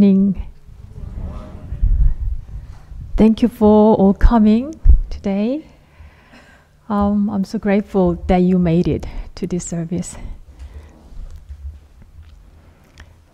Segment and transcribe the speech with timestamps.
[0.00, 0.46] morning.
[3.18, 4.80] Thank you for all coming
[5.10, 5.66] today.
[6.88, 10.16] Um, I'm so grateful that you made it to this service.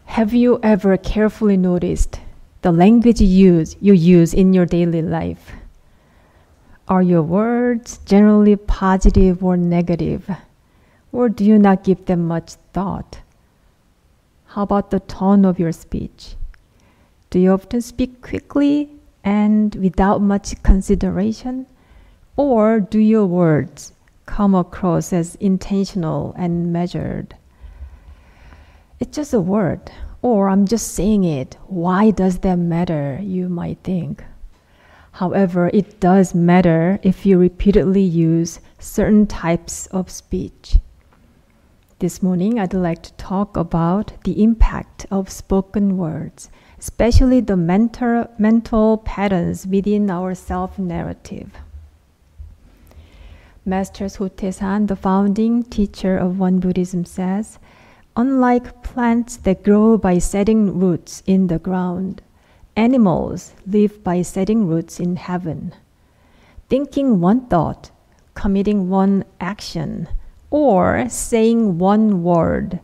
[0.06, 2.18] Have you ever carefully noticed
[2.62, 5.52] the language you use, you use in your daily life?
[6.88, 10.28] Are your words generally positive or negative?
[11.12, 13.20] Or do you not give them much thought?
[14.46, 16.34] How about the tone of your speech?
[17.30, 18.91] Do you often speak quickly
[19.25, 21.66] and without much consideration?
[22.37, 23.93] Or do your words
[24.27, 27.35] come across as intentional and measured?
[29.01, 29.91] It's just a word,
[30.23, 31.57] or I'm just saying it.
[31.66, 33.19] Why does that matter?
[33.23, 34.24] You might think.
[35.13, 40.77] However, it does matter if you repeatedly use certain types of speech.
[41.99, 48.29] This morning, I'd like to talk about the impact of spoken words, especially the mental,
[48.38, 51.52] mental patterns within our self narrative.
[53.65, 57.59] Master Sotaesan, the founding teacher of Won Buddhism, says
[58.15, 62.23] Unlike plants that grow by setting roots in the ground,
[62.77, 65.75] animals live by setting roots in heaven.
[66.69, 67.91] Thinking one thought,
[68.34, 70.09] committing one action,
[70.50, 72.81] or saying one word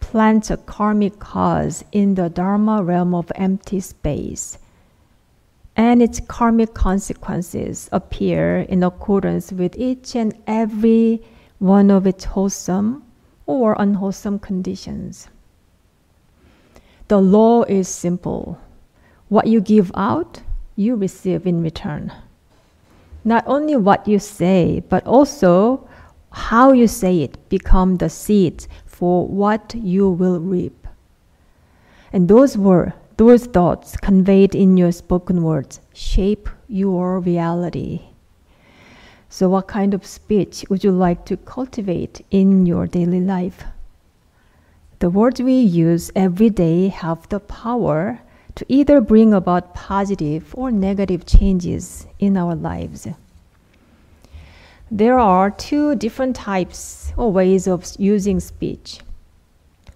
[0.00, 4.58] plants a karmic cause in the Dharma realm of empty space.
[5.76, 11.22] And its karmic consequences appear in accordance with each and every
[11.58, 13.04] one of its wholesome
[13.46, 15.28] or unwholesome conditions.
[17.08, 18.58] The law is simple.
[19.28, 20.42] What you give out,
[20.76, 22.12] you receive in return.
[23.24, 25.88] Not only what you say, but also
[26.30, 30.88] how you say it become the seeds for what you will reap.
[32.14, 38.00] And those were those thoughts conveyed in your spoken words shape your reality.
[39.28, 43.64] So what kind of speech would you like to cultivate in your daily life?
[45.00, 48.20] The words we use every day have the power
[48.54, 53.06] to either bring about positive or negative changes in our lives.
[54.90, 59.00] There are two different types or ways of using speech.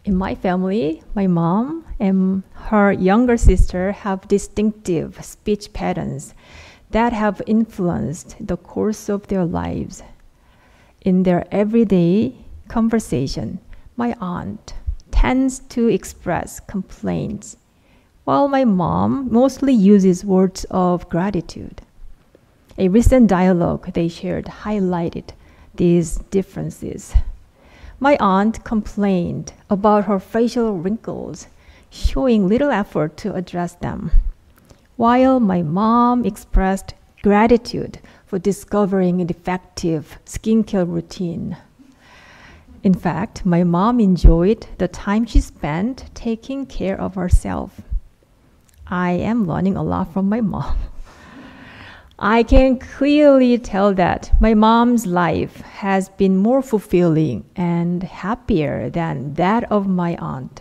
[0.04, 6.34] In my family, my mom and her younger sister have distinctive speech patterns
[6.90, 10.02] that have influenced the course of their lives.
[11.02, 12.34] In their everyday
[12.66, 13.60] conversation,
[13.96, 14.74] my aunt
[15.12, 17.56] tends to express complaints,
[18.24, 21.82] while my mom mostly uses words of gratitude.
[22.80, 25.34] A recent dialogue they shared highlighted
[25.74, 27.12] these differences.
[27.98, 31.46] My aunt complained about her facial wrinkles,
[31.91, 34.10] showing little effort to address them,
[34.96, 41.58] while my mom expressed gratitude for discovering an effective skincare routine.
[42.82, 47.82] In fact, my mom enjoyed the time she spent taking care of herself.
[48.86, 50.78] I am learning a lot from my mom.
[52.22, 59.32] I can clearly tell that my mom's life has been more fulfilling and happier than
[59.34, 60.60] that of my aunt.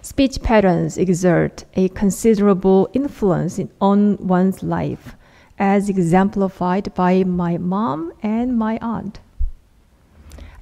[0.00, 5.14] Speech patterns exert a considerable influence on one's life,
[5.58, 9.20] as exemplified by my mom and my aunt.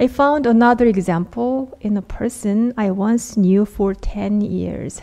[0.00, 5.00] I found another example in a person I once knew for 10 years.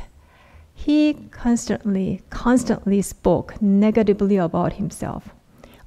[0.85, 5.33] He constantly, constantly spoke negatively about himself,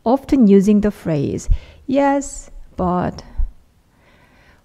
[0.07, 1.51] often using the phrase,
[1.87, 3.23] yes, but.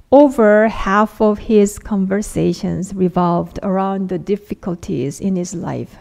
[0.10, 5.98] Over half of his conversations revolved around the difficulties in his life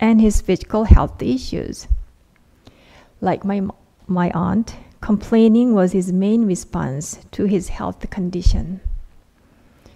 [0.00, 1.86] and his physical health issues.
[3.20, 3.62] Like my,
[4.08, 8.80] my aunt, complaining was his main response to his health condition.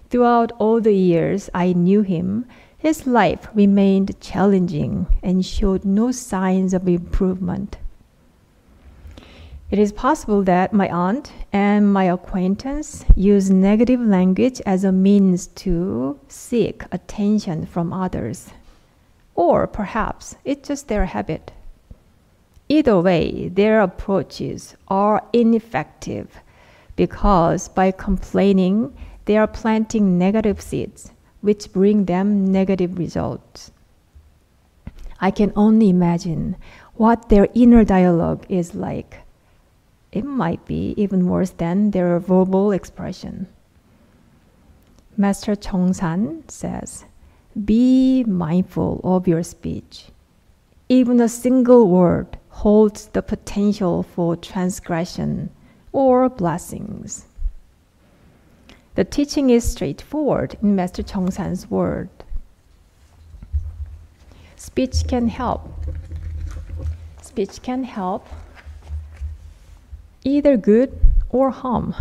[0.08, 2.46] Throughout all the years I knew him,
[2.82, 7.76] his life remained challenging and showed no signs of improvement.
[9.70, 15.46] It is possible that my aunt and my acquaintance use negative language as a means
[15.62, 18.50] to seek attention from others.
[19.36, 21.52] Or perhaps it's just their habit.
[22.68, 26.40] Either way, their approaches are ineffective
[26.96, 28.92] because by complaining,
[29.26, 31.12] they are planting negative seeds
[31.42, 33.70] which bring them negative results.
[35.20, 36.56] I can only imagine
[36.94, 39.18] what their inner dialogue is like.
[40.10, 43.46] It might be even worse than their verbal expression.
[45.16, 47.04] Master Chong San says,
[47.64, 50.06] be mindful of your speech.
[50.88, 55.50] Even a single word holds the potential for transgression
[55.92, 57.26] or blessings.
[58.94, 62.10] The teaching is straightforward in Master Chongsan's word.
[64.56, 65.72] Speech can help.
[67.22, 68.26] Speech can help
[70.24, 70.92] either good
[71.30, 71.94] or harm,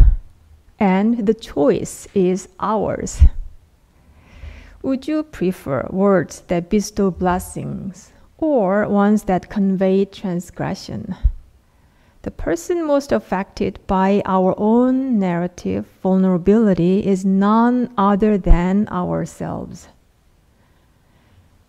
[0.80, 3.22] and the choice is ours.
[4.82, 11.16] Would you prefer words that bestow blessings or ones that convey transgression?
[12.24, 19.88] The person most affected by our own narrative vulnerability is none other than ourselves.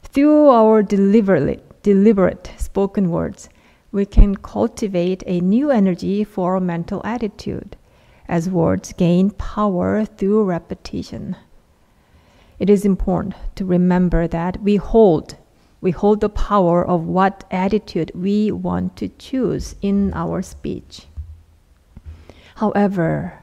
[0.02, 3.48] Through our deliberate, deliberate spoken words,
[3.92, 7.76] we can cultivate a new energy for mental attitude
[8.28, 11.34] as words gain power through repetition.
[12.58, 15.36] It is important to remember that we hold
[15.82, 21.06] we hold the power of what attitude we want to choose in our speech.
[22.54, 23.40] However,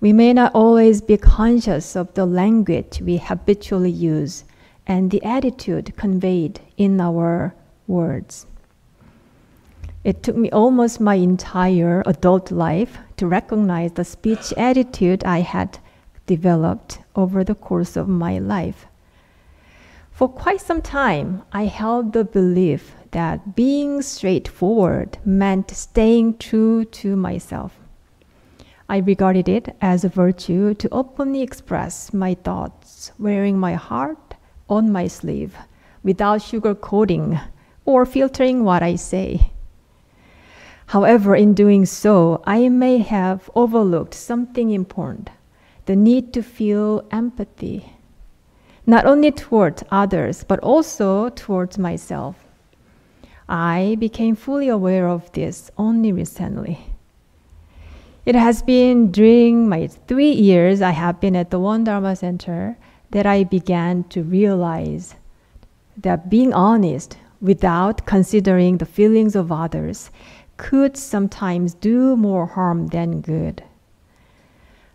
[0.00, 4.44] we may not always be conscious of the language we habitually use
[4.86, 7.54] and the attitude conveyed in our
[7.86, 8.46] words.
[10.04, 15.78] It took me almost my entire adult life to recognize the speech attitude I had
[16.26, 18.86] developed over the course of my life.
[20.12, 27.16] For quite some time, I held the belief that being straightforward meant staying true to
[27.16, 27.72] myself.
[28.90, 34.34] I regarded it as a virtue to openly express my thoughts, wearing my heart
[34.68, 35.56] on my sleeve
[36.02, 37.40] without sugarcoating
[37.86, 39.50] or filtering what I say.
[40.86, 45.30] However, in doing so, I may have overlooked something important
[45.86, 47.94] the need to feel empathy
[48.86, 52.36] not only towards others, but also towards myself.
[53.48, 56.86] I became fully aware of this only recently.
[58.24, 62.76] It has been during my three years I have been at the Won Dharma Center
[63.10, 65.16] that I began to realize
[65.96, 70.10] that being honest without considering the feelings of others
[70.56, 73.64] could sometimes do more harm than good.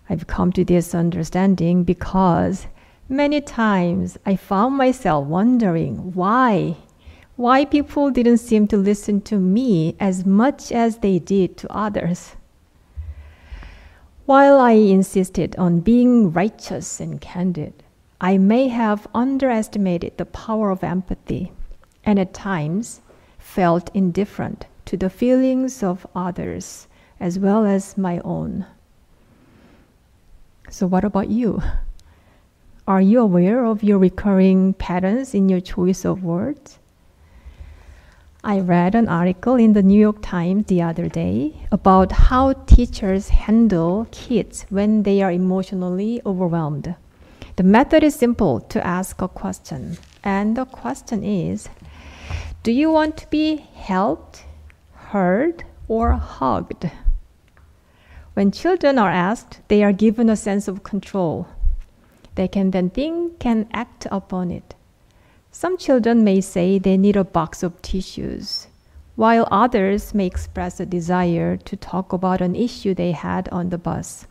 [0.09, 2.67] I've come to this understanding because
[3.09, 6.75] Many times I found myself wondering why.
[7.37, 12.35] Why people didn't seem to listen to me as much as they did to others.
[14.25, 17.81] While I insisted on being righteous and candid,
[18.19, 21.53] I may have underestimated the power of empathy
[22.03, 22.99] and at times
[23.37, 26.89] felt indifferent to the feelings of others
[27.21, 28.65] as well as my own.
[30.69, 31.61] So, what about you?
[32.87, 36.79] Are you aware of your recurring patterns in your choice of words?
[38.45, 43.27] I read an article in the New York Times the other day about how teachers
[43.27, 46.95] handle kids when they are emotionally overwhelmed.
[47.57, 51.67] The method is simple to ask a question, and the question is
[52.63, 54.45] Do you want to be helped,
[55.11, 56.89] heard, or hugged?
[58.33, 61.47] When children are asked, they are given a sense of control
[62.37, 64.75] they can then think and act upon it.
[65.51, 68.67] Some children may say they need a box of tissues,
[69.15, 73.77] while others may express a desire to talk about an issue they had on the
[73.77, 74.27] bus.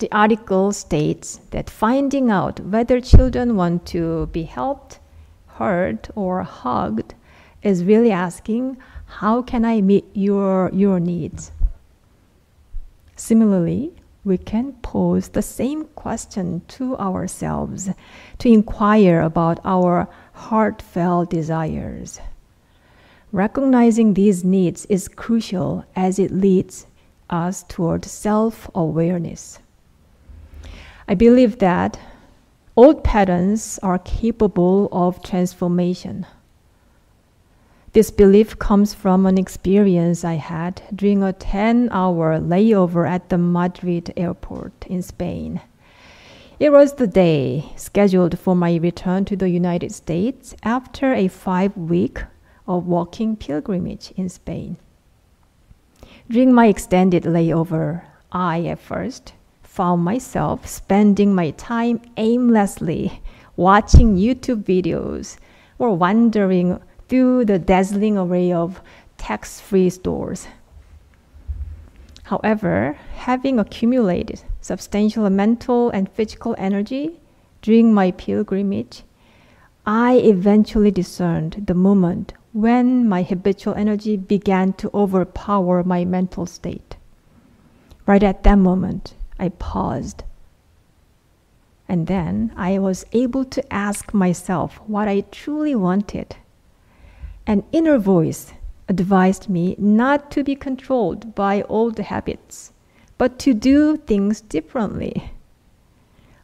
[0.00, 4.98] The article states that finding out whether children want to be helped,
[5.46, 7.14] heard, or hugged
[7.62, 8.76] is really asking,
[9.06, 11.52] How can I meet your, your needs?
[13.14, 13.92] Similarly,
[14.24, 17.90] we can pose the same question to ourselves
[18.38, 22.20] to inquire about our heartfelt desires.
[23.32, 26.86] Recognizing these needs is crucial as it leads
[27.28, 29.58] us toward self awareness.
[31.06, 31.98] I believe that
[32.76, 36.26] old patterns are capable of transformation.
[37.94, 43.38] This belief comes from an experience I had during a 10 hour layover at the
[43.38, 45.60] Madrid airport in Spain.
[46.58, 51.76] It was the day scheduled for my return to the United States after a five
[51.76, 52.18] week
[52.66, 54.76] of walking pilgrimage in Spain.
[56.28, 63.22] During my extended layover, I at first found myself spending my time aimlessly
[63.54, 65.36] watching YouTube videos
[65.78, 68.80] or wandering through the dazzling array of
[69.16, 70.46] tax free stores.
[72.24, 77.20] However, having accumulated substantial mental and physical energy
[77.60, 79.02] during my pilgrimage,
[79.86, 86.96] I eventually discerned the moment when my habitual energy began to overpower my mental state.
[88.06, 90.24] Right at that moment, I paused.
[91.88, 96.36] And then I was able to ask myself what I truly wanted.
[97.46, 98.54] An inner voice
[98.88, 102.72] advised me not to be controlled by old habits,
[103.18, 105.30] but to do things differently.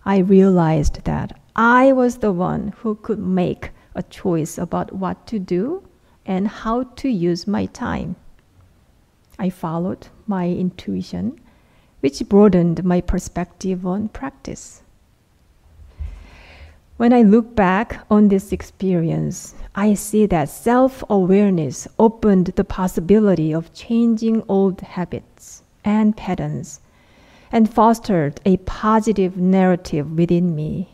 [0.04, 5.38] I realized that I was the one who could make a choice about what to
[5.38, 5.83] do
[6.26, 8.16] and how to use my time.
[9.38, 11.40] I followed my intuition,
[12.00, 14.83] which broadened my perspective on practice.
[17.00, 23.54] When I look back on this experience, I see that self awareness opened the possibility
[23.54, 26.80] of changing old habits and patterns
[27.50, 30.90] and fostered a positive narrative within me.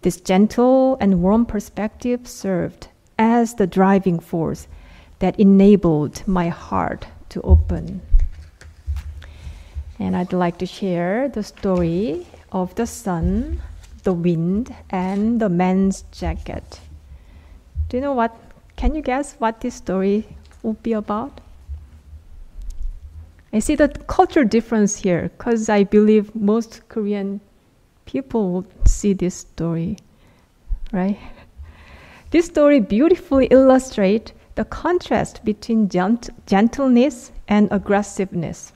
[0.00, 4.66] This gentle and warm perspective served as the driving force
[5.20, 8.02] that enabled my heart to open.
[10.00, 13.62] And I'd like to share the story of the sun,
[14.02, 16.80] the wind, and the man's jacket.
[17.88, 18.36] Do you know what?
[18.76, 20.26] Can you guess what this story
[20.62, 21.40] will be about?
[23.52, 27.40] I see the culture difference here because I believe most Korean
[28.06, 29.98] people will see this story,
[30.92, 31.18] right?
[32.30, 38.72] This story beautifully illustrates the contrast between gent- gentleness and aggressiveness.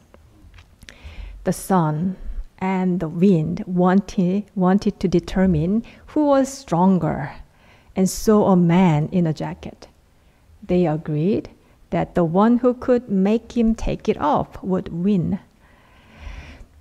[1.45, 2.17] The sun
[2.59, 7.33] and the wind wanted, wanted to determine who was stronger,
[7.95, 9.89] and so a man in a jacket.
[10.63, 11.51] They agreed
[11.91, 15.39] that the one who could make him take it off would win.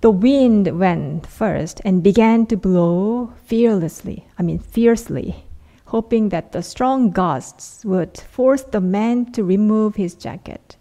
[0.00, 5.46] The wind went first and began to blow fearlessly, I mean fiercely
[5.86, 10.76] hoping that the strong gusts would force the man to remove his jacket.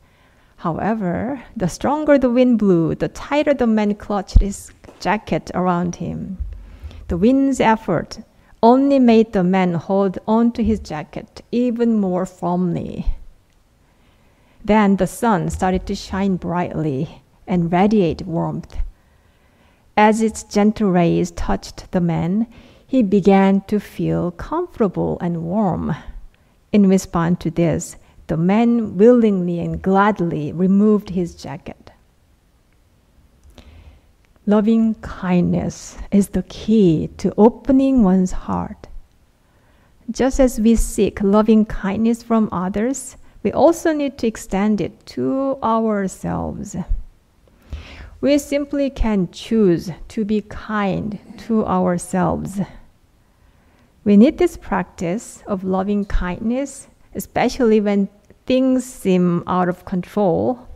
[0.58, 6.38] However, the stronger the wind blew, the tighter the man clutched his jacket around him.
[7.08, 8.20] The wind's effort
[8.64, 13.06] only made the man hold on to his jacket even more firmly.
[14.64, 18.75] Then the sun started to shine brightly and radiate warmth.
[19.96, 22.48] As its gentle rays touched the man,
[22.88, 25.96] he began to feel comfortable and warm.
[26.72, 27.98] In response to this,
[28.28, 31.85] the man willingly and gladly removed his jacket.
[34.48, 38.88] Loving kindness is the key to opening one's heart.
[40.12, 45.58] Just as we seek loving kindness from others, we also need to extend it to
[45.64, 46.75] ourselves.
[48.22, 52.62] We simply can choose to be kind to ourselves.
[54.04, 58.10] We need this practice of loving kindness, especially when
[58.46, 60.68] things seem out of control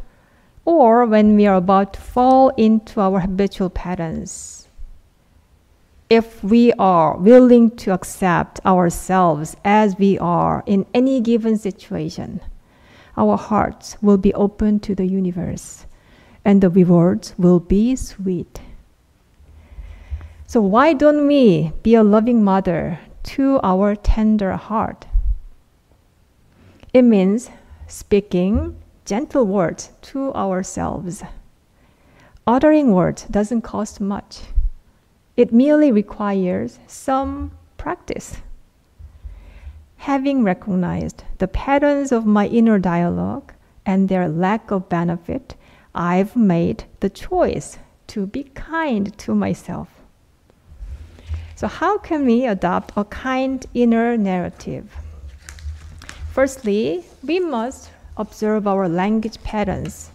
[0.65, 4.67] or when we are about to fall into our habitual patterns.
[6.09, 12.41] If we are willing to accept ourselves as we are in any given situation,
[13.15, 15.85] our hearts will be open to the universe
[16.43, 18.61] and the rewards will be sweet.
[20.47, 22.99] So, why don't we be a loving mother
[23.35, 25.05] to our tender heart?
[26.91, 27.51] It means
[27.87, 28.75] speaking
[29.09, 31.23] gentle words to ourselves.
[32.45, 34.41] Uttering words doesn't cost much,
[35.35, 38.37] it merely requires some practice.
[39.97, 43.51] Having recognized the patterns of my inner dialogue
[43.83, 45.55] and their lack of benefit,
[45.95, 49.87] I've made the choice to be kind to myself.
[51.55, 54.95] So, how can we adopt a kind inner narrative?
[56.31, 57.89] Firstly, we must
[58.19, 60.11] observe our language patterns.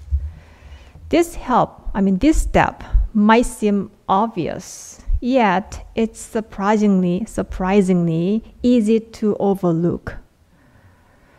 [1.08, 9.37] This help, I mean, this step might seem obvious, yet it's surprisingly, surprisingly easy to
[9.40, 10.16] overlook.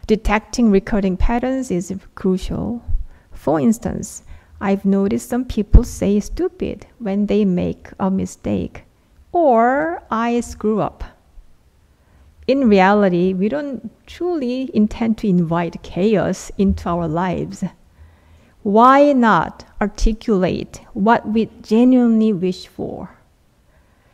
[0.08, 2.84] Detecting recurring patterns is crucial.
[3.32, 4.24] For instance,
[4.60, 8.84] I've noticed some people say stupid when they make a mistake
[9.32, 11.04] or I screw up.
[12.48, 17.64] In reality, we don't truly intend to invite chaos into our lives.
[18.64, 23.10] Why not articulate what we genuinely wish for?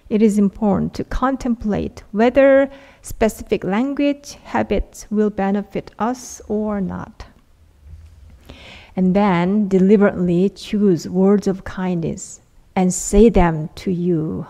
[0.09, 2.69] It is important to contemplate whether
[3.01, 7.25] specific language habits will benefit us or not
[8.95, 12.41] and then deliberately choose words of kindness
[12.75, 14.45] and say them to you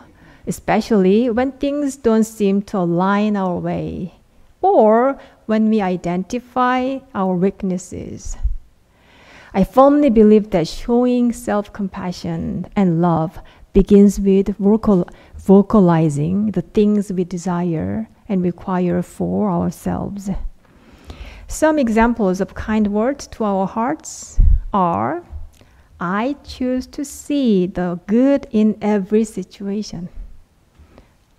[0.48, 4.14] especially when things don't seem to align our way
[4.62, 8.38] or when we identify our weaknesses.
[9.54, 13.38] I firmly believe that showing self compassion and love
[13.74, 15.08] begins with vocal,
[15.38, 20.30] vocalizing the things we desire and require for ourselves.
[21.48, 24.40] Some examples of kind words to our hearts
[24.72, 25.26] are
[26.00, 30.08] I choose to see the good in every situation.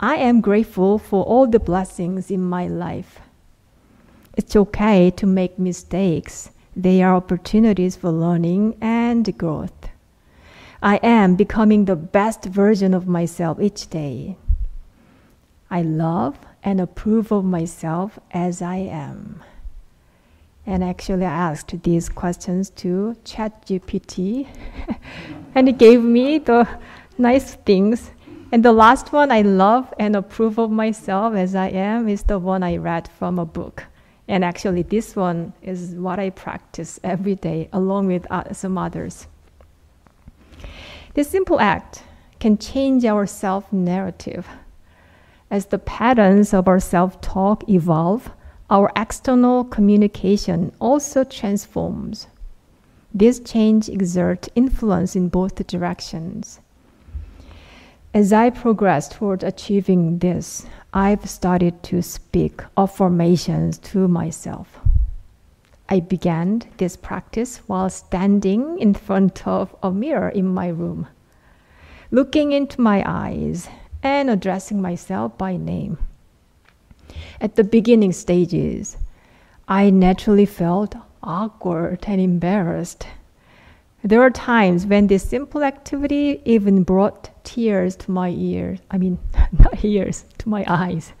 [0.03, 3.21] I am grateful for all the blessings in my life.
[4.35, 6.49] It's okay to make mistakes.
[6.75, 9.87] They are opportunities for learning and growth.
[10.81, 14.35] I am becoming the best version of myself each day.
[15.71, 19.41] I love and approve of myself as I am.
[20.65, 24.49] And actually, I asked these questions to ChatGPT,
[25.55, 26.67] and it gave me the
[27.17, 28.11] nice things.
[28.53, 32.37] And the last one I love and approve of myself as I am is the
[32.37, 33.85] one I read from a book.
[34.27, 39.25] And actually, this one is what I practice every day along with some others.
[41.15, 42.03] This simple act
[42.39, 44.47] can change our self narrative.
[45.49, 48.29] As the patterns of our self talk evolve,
[48.69, 52.27] our external communication also transforms.
[53.11, 56.59] This change exerts influence in both directions.
[58.13, 64.79] As I progress toward achieving this, I've started to speak affirmations to myself.
[65.89, 71.07] I began this practice while standing in front of a mirror in my room,
[72.11, 73.67] looking into my eyes
[74.03, 75.97] and addressing myself by name.
[77.41, 78.95] At the beginning stages,
[79.67, 80.93] I naturally felt
[81.23, 83.07] awkward and embarrassed.
[84.05, 88.79] There were times when this simple activity even brought tears to my ears.
[88.91, 89.17] I mean,
[89.57, 91.13] not ears, to my eyes.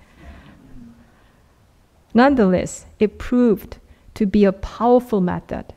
[2.13, 3.77] Nonetheless, it proved
[4.15, 5.73] to be a powerful method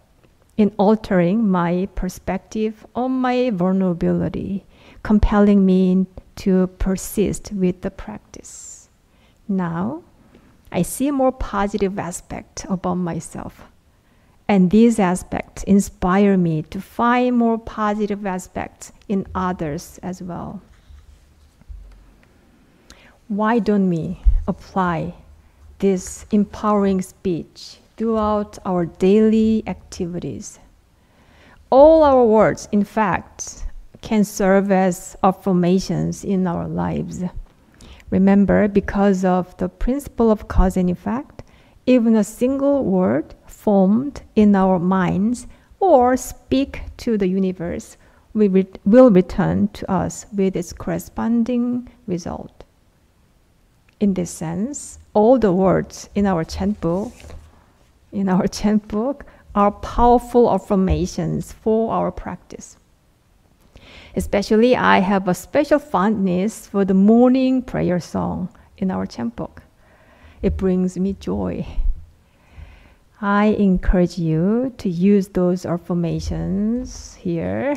[0.56, 4.66] in altering my perspective on my vulnerability,
[5.04, 8.88] compelling me to persist with the practice.
[9.48, 10.02] Now,
[10.72, 13.70] I see a more positive aspect about myself.
[14.48, 20.62] And these aspects inspire me to find more positive aspects in others as well.
[23.28, 25.14] Why don't we apply
[25.80, 30.60] this empowering speech throughout our daily activities?
[31.70, 33.64] All our words, in fact,
[34.00, 37.24] can serve as affirmations in our lives.
[38.10, 41.42] Remember, because of the principle of cause and effect,
[41.86, 43.34] even a single word
[43.66, 45.48] formed in our minds
[45.80, 47.96] or speak to the universe
[48.36, 48.48] we
[48.84, 52.64] will return to us with its corresponding result.
[53.98, 57.12] In this sense, all the words in our chant book,
[58.12, 59.24] in our chant book,
[59.54, 62.76] are powerful affirmations for our practice.
[64.14, 69.62] Especially, I have a special fondness for the morning prayer song in our chant book.
[70.42, 71.66] It brings me joy.
[73.26, 77.74] I encourage you to use those affirmations here,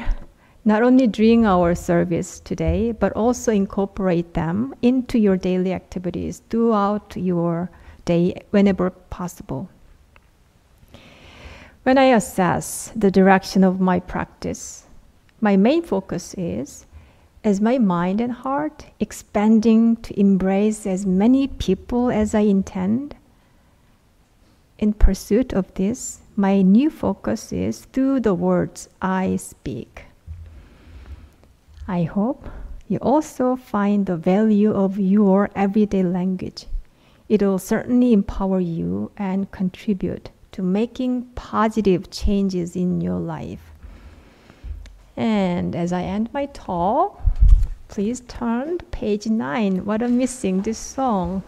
[0.64, 7.18] not only during our service today, but also incorporate them into your daily activities throughout
[7.18, 7.72] your
[8.06, 9.68] day whenever possible.
[11.82, 14.86] When I assess the direction of my practice,
[15.42, 16.86] my main focus is
[17.44, 23.16] as my mind and heart expanding to embrace as many people as I intend.
[24.80, 30.06] In pursuit of this, my new focus is through the words I speak.
[31.86, 32.48] I hope
[32.88, 36.66] you also find the value of your everyday language.
[37.28, 43.74] It will certainly empower you and contribute to making positive changes in your life.
[45.18, 47.20] And as I end my talk,
[47.90, 49.84] please turn to page 9.
[49.84, 51.44] What I'm missing this song.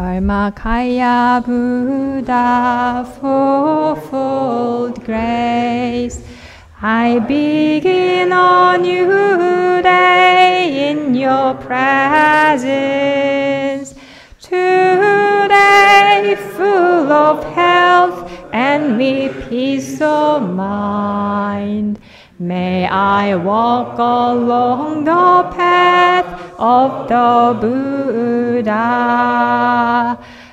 [0.00, 6.24] Dharmakaya Buddha fourfold grace.
[6.80, 12.74] I begin a new day in your presence.
[14.40, 21.98] Today, full of health and me peace of mind.
[22.38, 26.19] May I walk along the path
[26.60, 28.80] of the Buddha.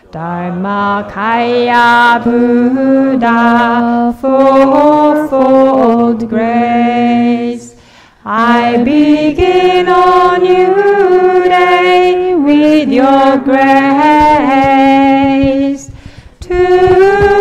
[0.10, 7.76] Dharmakaya Buddha, fourfold grace.
[8.26, 13.67] I begin a new day with your grace.
[16.39, 17.36] Today,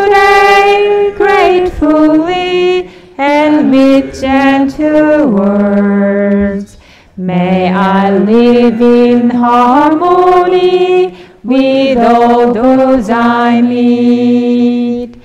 [1.17, 6.66] gratefully and with gentle words,
[7.17, 15.17] may I live in harmony with all those I meet.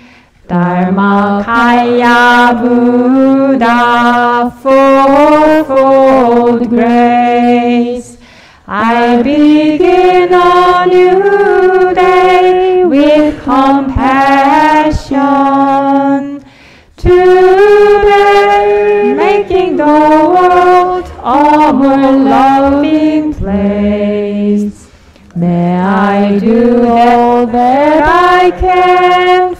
[0.48, 8.18] Dharmakaya Buddha, fourfold grace.
[8.68, 10.86] I begin a
[21.82, 24.90] loving place.
[25.36, 29.51] May I do all that I can